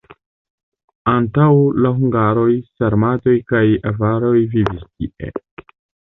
Antaŭ 1.11 1.49
la 1.85 1.91
hungaroj 1.97 2.47
sarmatoj 2.69 3.35
kaj 3.51 3.61
avaroj 3.91 4.33
vivis 4.55 4.81
tie. 4.81 5.29